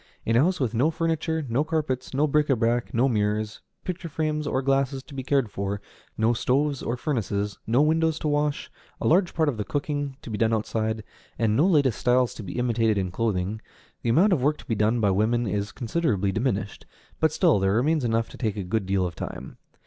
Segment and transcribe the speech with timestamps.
[0.25, 4.09] In a house with no furniture, no carpets, no bric à brac, no mirrors, picture
[4.09, 5.79] frames or glasses to be cared for,
[6.17, 10.31] no stoves or furnaces, no windows to wash, a large part of the cooking to
[10.31, 11.03] be done outside,
[11.37, 13.61] and no latest styles to be imitated in clothing,
[14.01, 16.87] the amount of work to be done by women is considerably diminished,
[17.19, 19.59] but still there remains enough to take a good deal of time.